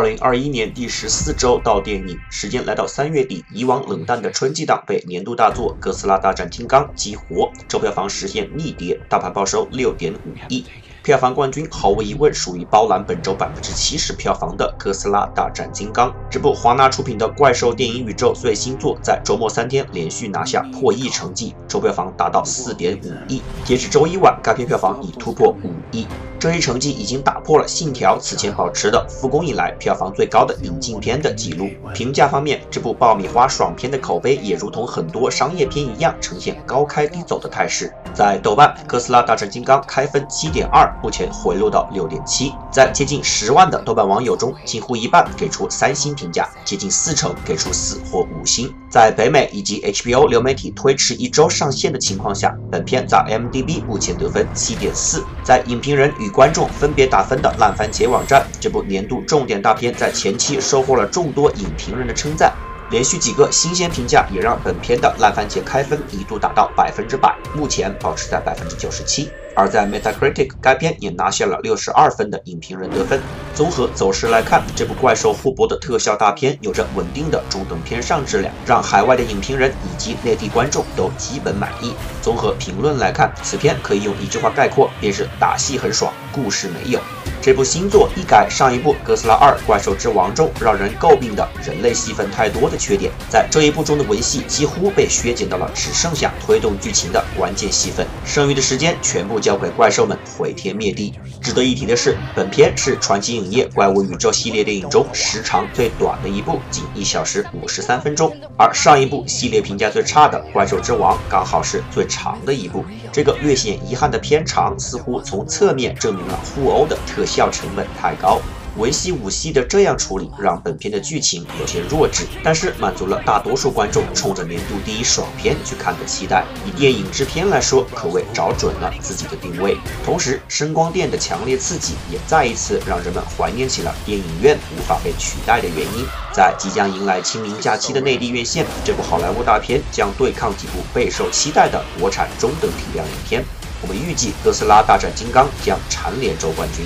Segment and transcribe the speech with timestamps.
[0.00, 10.70] 二零二一年第十四周到电影，时间来到三月底，以往冷淡的春季档被年度大作《哥斯拉大战金刚》激活，周票房实现逆跌，大盘报收六点五亿。
[11.10, 16.08] 票房冠军毫无疑问属于包揽本周百分之七十票房的《哥斯拉大战金刚》。
[16.30, 23.42] 这部华纳出品的怪兽电影宇宙最新作，在周末三天连续拿下破亿成绩，周票房达到四点五亿。
[23.64, 26.06] 截至周一晚，该片票房已突破五亿。
[26.38, 31.68] 这一成绩已经打破了《信条》此前保持的复工以来票房最高的引进片的记录。
[31.92, 37.92] 评价方面，这部爆米花爽片的口碑也如同很多商业片一样，呈现高开低走的态势。
[38.14, 42.52] 在豆瓣，《哥斯拉大战金刚》开分七点二，目前回落到六点七。
[42.70, 48.72] 在接近十万的豆瓣网友中，近乎一半给出三星评价，接近四成给出四或五星。
[48.88, 55.24] 在北美以及 HBO 流媒体推迟一周上线的情况下，本片在 MDB 目前得分七点四。
[55.44, 62.52] 在影评人与观众分别打分的烂番茄网站，这部年度重点大片在前期收获了众多影评人的称赞，
[62.90, 69.30] 连续几个新鲜评价也让本片的烂番茄开分一度达到百分之百，目前保持在百分之九十七。
[69.60, 73.20] 而在 Metacritic，该片也拿下了六十二分的影评人得分。
[73.54, 81.92] 综合走势来看，这部怪兽互搏的特效大片有着稳定的中等偏上质量，让海外的影评人以及内地观众都基本满意。
[82.22, 86.98] 综合评论来看，此片可以用一句话概括，便是打戏很爽，故事没有。
[87.42, 101.12] 这部新作一改上一部《哥斯拉二：怪兽之王》中让人诟病的人类戏份太多的缺点，在这一部中的文戏几乎被削减到了只剩下推动剧情的关键戏份，剩余的时间全部交给怪兽们毁天灭地。
[101.40, 112.84] 值得一提的是，本片是传奇影业怪物宇宙系列电影中时长最短的一部，仅一小时五十三分钟，而上一部系列评价最差的《怪兽之王》刚好是最长的一部。
[113.10, 118.40] 这个略显遗憾的片长，似乎从侧面证明了互殴的特效成本太高。
[118.76, 126.44] 文戏武戏的这样处理，让本片的剧情有些弱智，但是满足了大多数观众冲着年度第一爽片去看的期待。
[126.64, 129.76] 以电影制片来说，可谓找准了自己的定位。
[130.04, 136.06] 同时，声光电的强烈刺激也再一次让人们怀念起了电影院无法被取代的原因。
[136.32, 143.44] 在即将迎来清明假期的内地院线，这部好莱坞大片将对抗几部备受期待的国产中等体量影片。
[143.82, 146.84] 我们预计《哥斯拉大战金刚》将蝉联周冠军。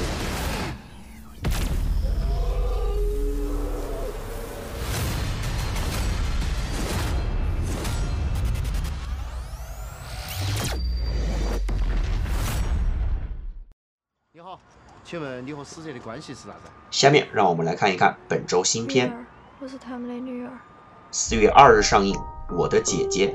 [15.14, 16.68] 请问你和死者的关系是啥子？
[16.90, 19.16] 下面让我们来看一看本周新片。
[19.60, 20.50] 我是他们的女儿。
[21.12, 22.16] 四月二日上映，
[22.58, 23.28] 《我的姐姐》。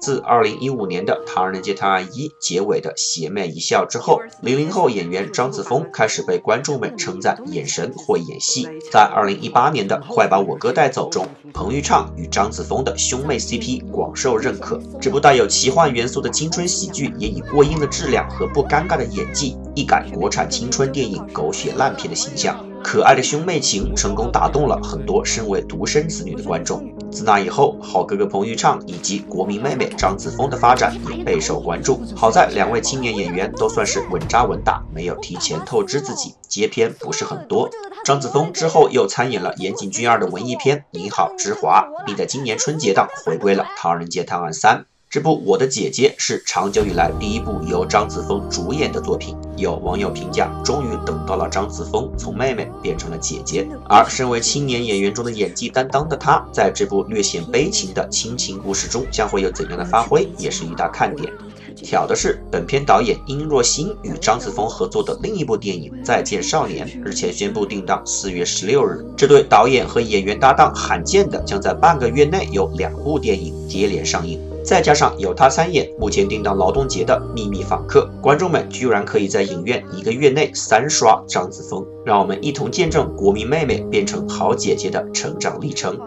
[0.00, 8.68] 自2015年的《唐人街探案一》结尾的邪魅一笑之后，零零后演员张子枫开始被观众们称赞眼神会演戏。
[8.92, 14.80] 在2018年的《快把我哥带走》中，彭昱畅与张子枫的兄妹 CP 广受认可。
[15.00, 22.64] 这部带有奇幻元素的青春喜剧，也以过硬的质量和不尴尬的演技，一改国产青春电影狗血烂片的形象。
[22.82, 26.92] 可爱的兄妹情成功打动了很多身为独生子女的观众。
[27.12, 32.00] 自那以后，好哥哥彭昱畅以及国民妹妹张子枫的发展也备受关注。
[32.16, 37.68] 好在两位青年演员都算是稳扎稳打，没有提前透支自己，接片不是很多。
[38.04, 44.78] 张子枫之后又参演了岩井俊二的文艺片《你好，之华》，并在今年春节档回归了《唐人街探案三》。
[45.10, 49.34] 这部《我的姐姐》是长久以来第一部由张子枫主演的作品。
[49.56, 53.66] 有网友评价，终于等到了张子枫从妹妹变成了姐姐。
[53.88, 61.32] 而身为青年演员中的演技担当的她，在这部略显悲情的亲情故事中将会有怎样的发挥，也是一大看点。
[61.74, 69.02] 巧的是，本片导演殷若欣与张子枫合作的另一部电影《再见少年》日前宣布定档四月十六日。
[69.16, 74.38] 这对导演和演员搭档，罕见的将在半个月内有两部电影接连上映。
[74.68, 85.98] 再加上有他参演，目前定档劳动节的《秘密访客》，观众们居然可以在影院一个月内三刷张子枫，让我们一同见证国民妹妹变成好姐姐的成长历程。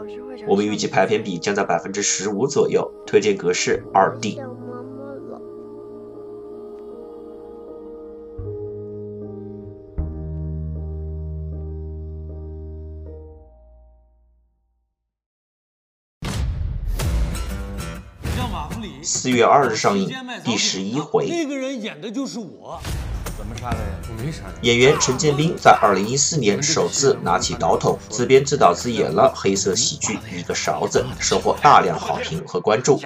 [0.48, 4.40] 我们预计排片比将在百分之十五左右，推荐格式二 D。
[19.14, 20.10] 四月二日上映，
[20.42, 21.28] 第十一回。
[21.28, 22.82] 那个人演的就是我。
[23.38, 23.84] 怎么杀的呀？
[24.10, 24.44] 我没杀。
[24.62, 33.00] 演员陈建斌在2014年首次拿起导筒，自编自导自演了黑色喜剧《一个勺子》，收获大量好评和关注。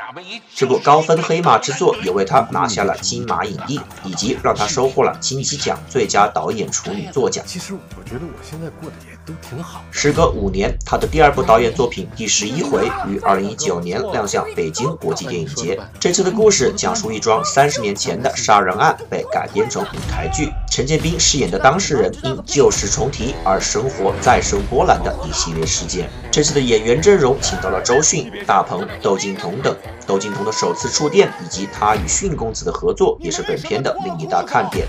[0.56, 7.44] 这部高分黑马之作也为他拿下了金马影帝，以及让他收获了金鸡奖最佳导演处女作奖。
[7.48, 9.84] 其实我觉得我现在过得也都挺好。
[9.92, 15.80] 时隔五年，他的第二部导演作品《第十一回》于2019年亮相北京国际电影节。
[16.00, 26.10] 这次的故事讲述一桩三十年前的杀人案被改编成舞台剧，陈建斌饰演的当事人因旧事重提而生活再生波澜的一系列事件。
[26.32, 29.76] 这次的演员阵容请到了周迅、大鹏、窦靖童等。
[30.08, 34.88] 窦靖童的首次触电以及他与迅公子的合作，也是本片的另一大看点。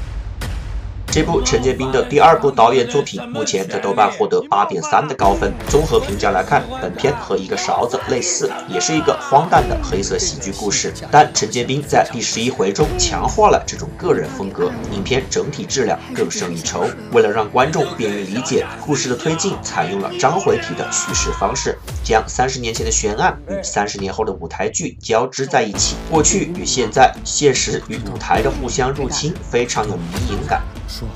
[1.16, 5.50] 这部陈建斌的第二部导演作品，目前在豆瓣获得八点三的高分。
[5.66, 10.92] 综合评价来看，本片和一个勺子类似，也是一个荒诞的黑色喜剧故事。
[11.10, 16.84] 但陈建斌在第十一回中强化了这种个人风格，影片整体质量更胜一筹。
[17.12, 30.60] 为了让观众便于理解，故事的推进采用了章回体的叙事方式，将三十年前的悬案与三十年后的舞台剧交织在一起，过去与现在、现实与舞台的互相入侵，非常有迷影感。
[30.88, 31.08] 说，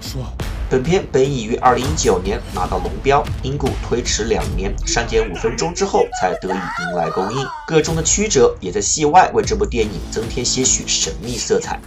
[0.00, 0.22] 说，
[0.68, 7.46] 本片本已于二零一九年拿到龙标，因故推迟两年，删减五分钟之后才得以迎来公映。
[7.66, 11.80] 各中的曲折也在戏外为这部电影增添些许神秘色彩。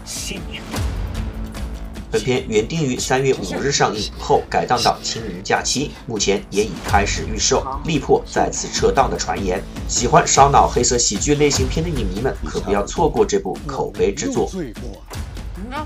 [2.12, 9.62] 本片原定于三月五日上映，后改档到清明假期，目前也已开始预售，力破再次撤档的传言。
[9.88, 14.50] 喜欢烧脑黑色喜剧类型片的影迷们可不要错过这部口碑之作。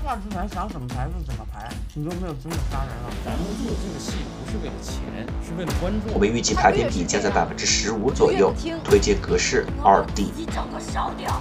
[0.04, 3.10] 画出来想怎么排就怎么排，你就没有资格杀人了。
[3.24, 6.12] 咱们做这个戏不是为了钱，是为了观众。
[6.12, 8.52] 我们预计排片比将在百分之十五左右，
[8.84, 10.30] 推荐格式二 D。
[10.36, 11.40] 你整个烧掉。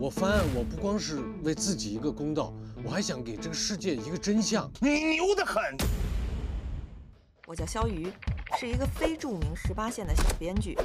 [0.00, 4.70] 我翻案，我不光是为自己一个公道，我还想给这个世界一个真相。
[4.80, 5.62] 你牛得很。
[7.46, 8.08] 我叫肖瑜，
[8.60, 10.76] 是一个非著名十八线的小编剧。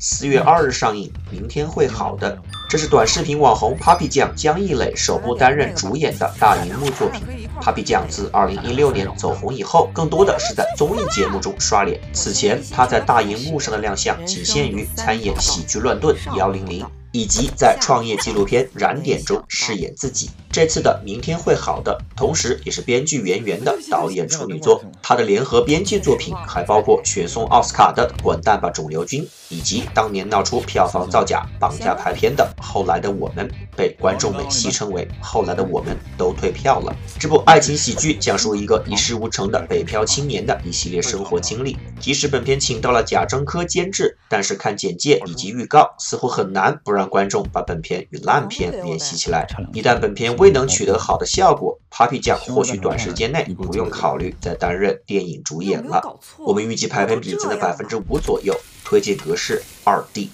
[0.00, 2.36] 四月二日上映，明天会好的。
[2.68, 7.22] 这是短视频网红 Papi 酱江一磊首部担任主演的大荧幕作品。
[7.60, 12.00] Papi 酱自二零一六年走红以后，更多的是在综艺节目中刷脸。
[12.12, 16.84] 此前，他在大荧幕上的亮相仅限于参演《喜剧乱炖幺零零》。
[17.14, 20.30] 以及在创业纪录片《燃点》中饰演自己。
[20.52, 24.82] 这次的《明天会好的》，同时也是编剧圆圆的导演处女作。
[25.02, 33.46] 他的联合编剧作品还包括雪松奥斯卡的《滚蛋吧，肿瘤君》，以及当年闹出票房造假、绑架排片的《后来的我们》，
[33.76, 36.94] 被观众们戏称为“后来的我们都退票了”。
[37.20, 41.76] 这部爱情喜剧讲述一个一事无成的北漂青年的一系列生活经历。
[42.00, 47.02] 即使本片请到了贾樟柯监制，但是看简介以及预告，似乎很难不让。
[47.02, 49.44] 让观众把本片与烂片联系起来。
[49.72, 56.18] 一旦本片未能取得好的效果，Papi 酱或许短时间内不用考虑再担任电影主演了。
[56.36, 58.52] 我们预计排片比在百分之五左右，
[58.84, 60.32] 推荐格式二 D。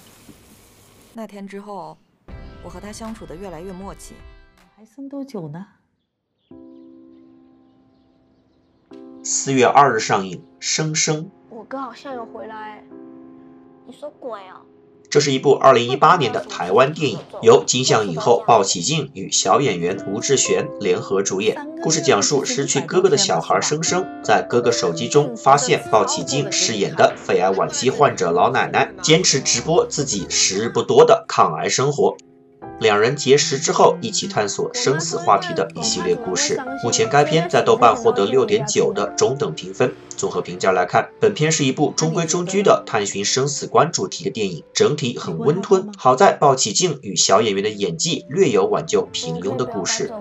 [1.13, 1.95] 那天之后，
[2.63, 4.15] 我和他相处的越来越默契。
[4.75, 5.67] 还剩多久呢？
[9.23, 11.25] 四月二日上映，《生生》。
[11.51, 12.83] 我哥好像有回来。
[13.85, 14.59] 你说鬼啊？
[15.09, 21.57] 这是一部2018年的台湾电影，由金像影后鲍起静与小演员吴志璇联合主演。
[21.81, 32.15] 故事讲述失去哥哥的小孩生生，在哥哥手机中发现鲍起静饰演的肺癌晚期患者老奶奶，坚持直播自己时日不多的抗癌生活。
[32.79, 36.59] 两人结识之后，一起探索生死话题的一系列故事。
[36.83, 39.93] 目前该片在豆瓣获得六点九的中等评分。
[40.15, 45.91] 综合评价来看，本片是一部中规中矩的探寻生死观主题的电影，整体很温吞。
[45.97, 50.11] 好在鲍起静与小演员的演技略有挽救平庸的故事。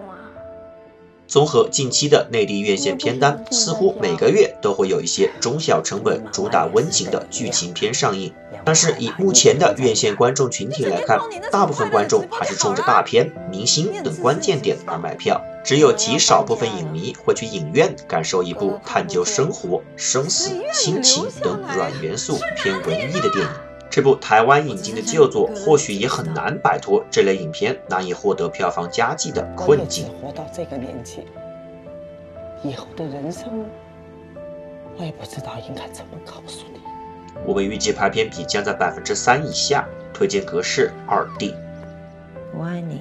[1.28, 8.32] 综合近期的内地院线片单，似乎每个月都会有一些中小成本、主打温情的剧情片上映。
[8.64, 11.20] 但是以目前的院线观众群体来看，
[11.52, 23.67] 大部分观众还是冲着大片、明星等关键点而买票，只有极少部分影迷会去影院感受一部探究生活、生死、亲情等软元素偏文艺的电影。
[23.90, 30.06] 这部台湾引进的旧作，或许也很难摆脱这类影片难以获得票房佳绩的困境。
[30.20, 31.24] 活到这个年纪，
[32.62, 33.64] 以后的人生，
[34.98, 36.80] 我也不知道应该怎么告诉你。
[37.46, 41.54] 我们预计排片比将在百分之三以下，推荐格式二 D。
[42.56, 43.00] 我爱你。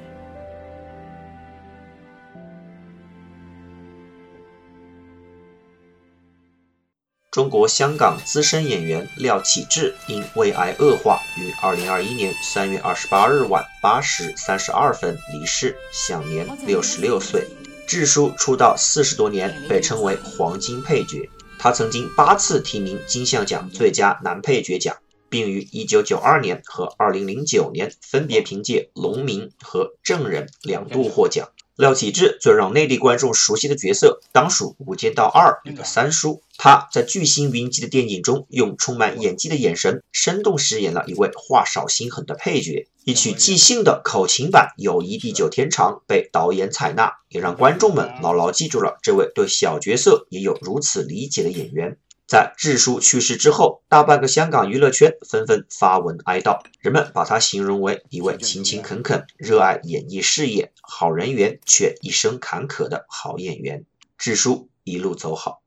[7.37, 17.45] 中国香港资深演员廖启智因胃癌恶化，于2021年3月28日晚8时32分离世，享年66岁。
[17.85, 21.29] 智叔出道四十多年，被称为黄金配角。
[21.59, 24.97] 他曾经八次提名金像奖最佳男配角奖，
[25.29, 31.49] 并于1992年和2009年分别凭借《农民》和《证人》两度获奖。
[31.77, 36.41] 廖启智最让内地观众熟悉的角色，当属《无间道二》里的三叔。
[36.57, 42.87] 他在巨星云集的电影中，用充满演技的眼神，生动饰演了一位话少心狠的配角。
[43.05, 51.99] 一曲即兴的口琴版《友谊地久天长》被导演采纳，也让观众们牢牢记住了这位对小角色也有如此理解的演员。
[52.27, 63.85] 在智叔去世之后，大半个香港娱乐圈纷纷发文哀悼，人们把他形容为一位勤勤恳恳、热爱演艺事业、好人缘却一生坎坷的好演员。
[64.17, 65.61] 智叔一路走好。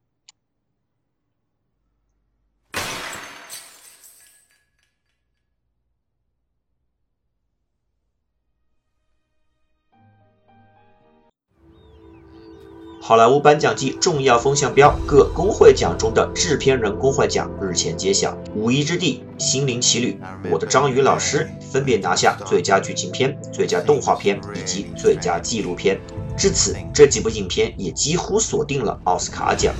[13.10, 20.16] 好莱坞颁奖季重要风向标，各工会奖中的制片人工会奖日前揭晓，《五一之地》《心灵奇旅》
[20.48, 25.98] 《我的章鱼老师》分别拿下最佳剧情片、最佳动画片以及最佳纪录片。
[26.38, 29.74] 至此，这几部影片也几乎锁定了奥斯卡奖。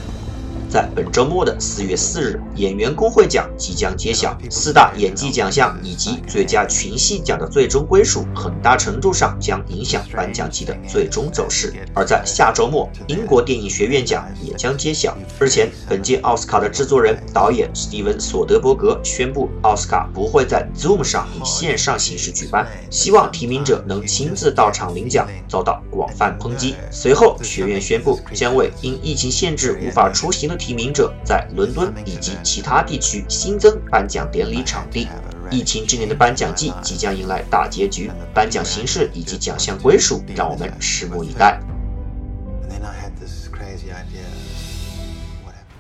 [0.71, 11.75] 在本周末的四月四日，演员工会奖即将揭晓，四大演技奖项以及最佳群戏奖的最终归属，很大程度上将影响颁奖季的最终走势。
[11.93, 15.19] 而在下周末，英国电影学院奖也将揭晓。
[15.41, 26.77] 日前，本届奥斯卡的制作人、导演史蒂文·索德伯格宣布，奥斯卡不会在 Zoom 上以线上形式举办，希望提名者能亲自到场领奖，遭到广泛抨击。
[26.93, 35.09] 随后，学院宣布将为因疫情限制无法出行的提名者在伦敦以及其他地区新增颁奖典礼场地。
[35.51, 41.59] 疫情之年的颁奖季即将迎来大结局，颁奖形式以及奖项归属，让我们拭目以待。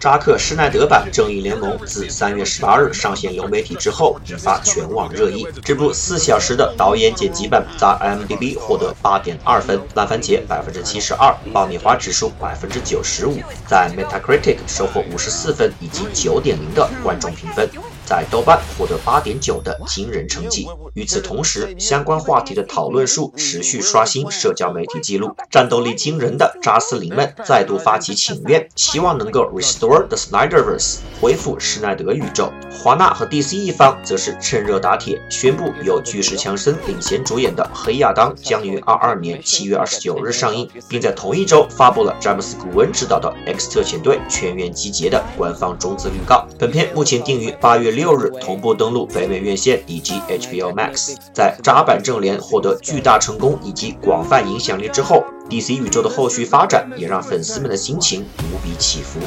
[0.00, 5.46] 扎克施耐德版《正义联盟》自三月十八日上线流媒体之后，引发全网热议。
[5.62, 17.68] 这部四小时的导演剪辑版在 IMDB 获得八点二分，烂番茄百分之七十二，爆米花指数百分之九十五，在 Metacritic 收获五十四分以及九点零的观众评分。
[18.10, 20.66] 在豆瓣获得八点九的惊人成绩。
[20.94, 25.30] 与此同时，相关话题的讨论数持续刷新社交媒体记录。
[25.48, 32.52] 战斗力惊人的扎斯林们再度发起请愿，希望能够 restore the Snyderverse，恢复施耐德宇宙。
[32.82, 46.44] 华纳和 DC 一方则是趁热打铁，宣布由巨石强森领衔主演的《黑亚当》将于二二年七月二十九日上映，并在同一周发布了詹姆斯·古恩执导的《X 特遣队：全员集结》的官方中字预告。
[46.58, 47.99] 本片目前定于八月六。
[48.00, 59.20] 六日同步登陆北美院线以及 HBO Max，在扎板正联获得巨大成功以及广泛影响力之后，DC 宇宙的后续发展也让粉丝们的心情无比起伏。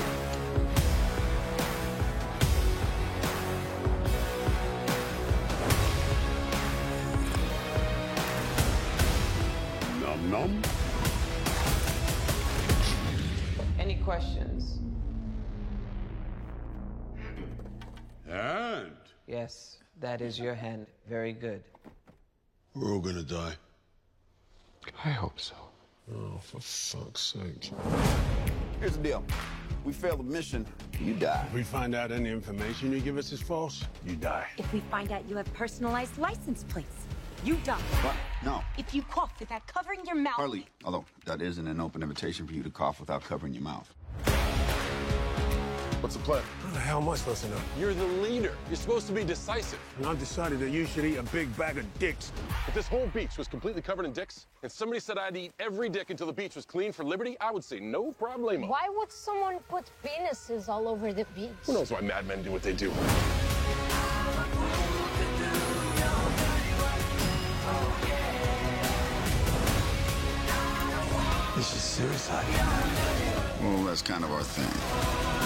[20.03, 20.85] That is your hand.
[21.07, 21.63] Very good.
[22.75, 23.53] we're all gonna die.
[25.05, 25.55] I hope so.
[26.13, 27.71] Oh, for fuck's sake.
[28.81, 29.23] Here's the deal.
[29.85, 30.65] We fail the mission,
[30.99, 31.45] you die.
[31.47, 34.45] If we find out any information you give us is false, you die.
[34.57, 37.05] If we find out you have personalized license plates,
[37.45, 37.79] you die.
[38.01, 38.15] What?
[38.43, 38.61] No.
[38.77, 40.33] If you cough without covering your mouth.
[40.33, 43.93] Harley, although that isn't an open invitation for you to cough without covering your mouth.
[46.03, 46.43] What's the plan?
[46.61, 47.61] How the hell am I supposed to know?
[47.79, 48.57] You're the leader.
[48.67, 49.79] You're supposed to be decisive.
[49.95, 52.33] And I've decided that you should eat a big bag of dicks.
[52.67, 55.87] If this whole beach was completely covered in dicks, and somebody said I'd eat every
[55.87, 58.67] dick until the beach was clean for liberty, I would say no problemo.
[58.67, 61.51] Why would someone put penises all over the beach?
[61.67, 62.91] Who knows why madmen do what they do?
[71.55, 72.45] This is suicide.
[73.61, 75.42] Well, that's kind of our thing.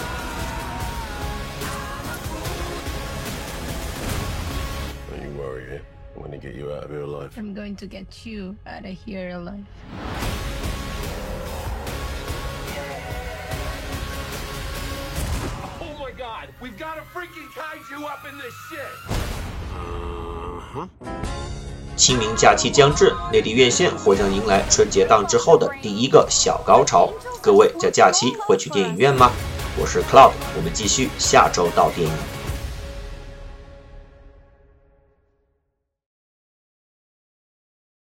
[6.16, 6.16] Worry, eh?
[6.16, 7.30] I'm gonna get you out of here alive.
[7.36, 9.64] I'm going to get you out of here alive.
[15.80, 16.48] Oh my god!
[16.60, 18.88] We've got a freaking kaiju up in this shit!
[21.96, 27.12] 清明假期将至，内地院线或将迎来春节档之后的第一个小高潮。
[27.42, 29.32] 各位在假期会去电影院吗？
[29.76, 32.37] 我是 Cloud，我们继续下周到电影。